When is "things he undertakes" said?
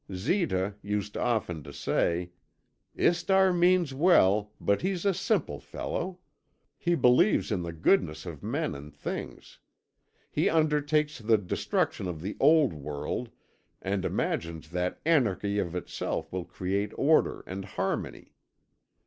8.91-11.19